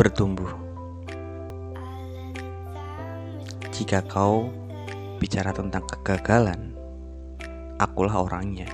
[0.00, 0.48] Bertumbuh
[3.68, 4.48] Jika kau
[5.20, 6.72] bicara tentang kegagalan,
[7.76, 8.64] akulah orangnya.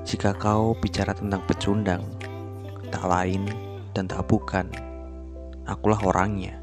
[0.00, 2.00] Jika kau bicara tentang pecundang,
[2.88, 3.52] tak lain
[3.92, 4.72] dan tak bukan,
[5.68, 6.56] akulah orangnya.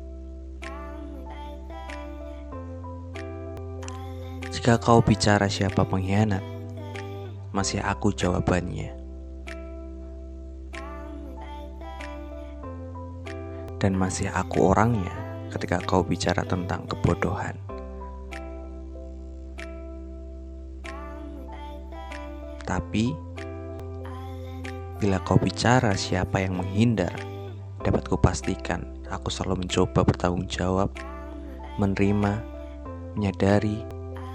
[4.50, 6.42] Jika kau bicara siapa pengkhianat,
[7.54, 9.05] masih aku jawabannya.
[13.80, 15.12] Dan masih aku orangnya
[15.52, 17.56] ketika kau bicara tentang kebodohan.
[22.66, 23.14] Tapi,
[24.98, 27.14] bila kau bicara siapa yang menghindar,
[27.86, 28.82] dapat kupastikan
[29.14, 30.90] aku selalu mencoba bertanggung jawab,
[31.78, 32.42] menerima,
[33.14, 33.86] menyadari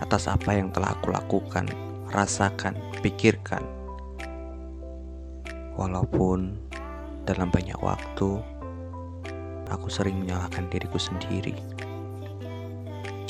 [0.00, 1.66] atas apa yang telah aku lakukan,
[2.14, 3.60] rasakan, pikirkan.
[5.74, 6.54] Walaupun
[7.26, 8.40] dalam banyak waktu,
[9.70, 11.54] aku sering menyalahkan diriku sendiri.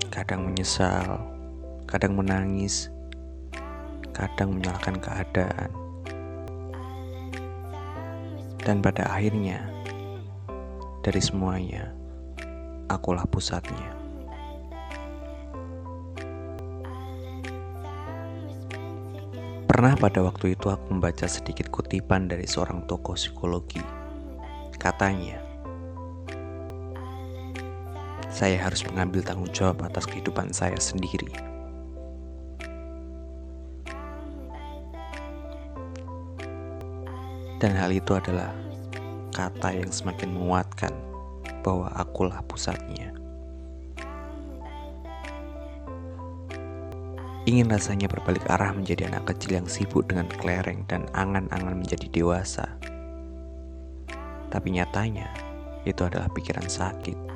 [0.09, 1.21] Kadang menyesal,
[1.85, 2.89] kadang menangis,
[4.17, 5.71] kadang menyalahkan keadaan.
[8.61, 9.65] Dan pada akhirnya,
[11.01, 11.93] dari semuanya,
[12.89, 13.97] akulah pusatnya.
[19.65, 23.81] Pernah pada waktu itu aku membaca sedikit kutipan dari seorang tokoh psikologi.
[24.77, 25.50] Katanya,
[28.31, 31.29] saya harus mengambil tanggung jawab atas kehidupan saya sendiri.
[37.61, 38.57] Dan hal itu adalah
[39.37, 40.95] kata yang semakin menguatkan
[41.61, 43.13] bahwa akulah pusatnya.
[47.45, 52.69] Ingin rasanya berbalik arah menjadi anak kecil yang sibuk dengan kelereng dan angan-angan menjadi dewasa.
[54.49, 55.29] Tapi nyatanya,
[55.85, 57.30] itu adalah pikiran sakit.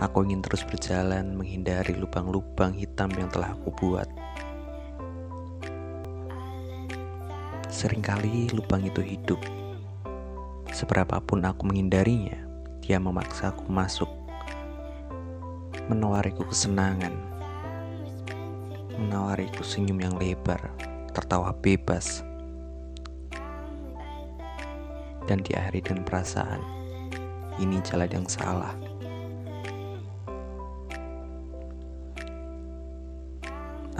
[0.00, 4.08] Aku ingin terus berjalan menghindari lubang-lubang hitam yang telah aku buat.
[7.68, 9.36] Seringkali lubang itu hidup.
[10.72, 12.40] Seberapapun aku menghindarinya,
[12.80, 14.08] dia memaksa aku masuk.
[15.92, 17.12] Menawariku kesenangan.
[18.96, 20.72] Menawariku senyum yang lebar,
[21.12, 22.24] tertawa bebas.
[25.28, 26.64] Dan diakhiri dengan perasaan,
[27.60, 28.89] ini jalan yang salah.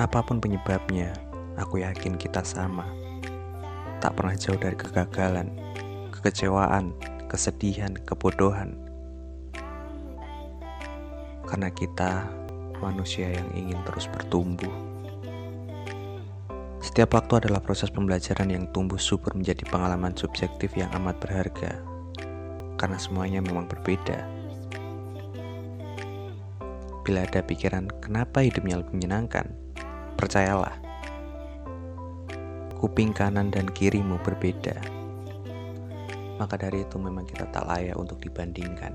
[0.00, 1.12] Apa pun penyebabnya,
[1.60, 2.88] aku yakin kita sama.
[4.00, 5.52] Tak pernah jauh dari kegagalan,
[6.08, 6.96] kekecewaan,
[7.28, 8.80] kesedihan, kebodohan.
[11.44, 12.32] Karena kita
[12.80, 14.72] manusia yang ingin terus bertumbuh.
[16.80, 21.76] Setiap waktu adalah proses pembelajaran yang tumbuh subur menjadi pengalaman subjektif yang amat berharga.
[22.80, 24.24] Karena semuanya memang berbeda.
[27.04, 29.69] Bila ada pikiran kenapa hidupnya lebih menyenangkan,
[30.20, 30.76] Percayalah,
[32.76, 34.76] kuping kanan dan kirimu berbeda.
[36.36, 38.92] Maka dari itu memang kita tak layak untuk dibandingkan.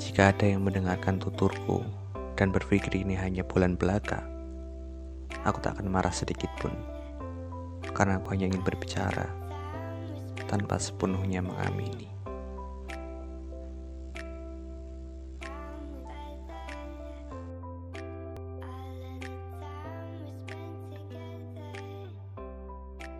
[0.00, 1.84] Jika ada yang mendengarkan tuturku
[2.32, 4.24] dan berpikir ini hanya bulan belaka,
[5.44, 6.72] aku tak akan marah sedikit pun.
[7.92, 9.28] Karena aku hanya ingin berbicara
[10.48, 12.21] tanpa sepenuhnya mengamini.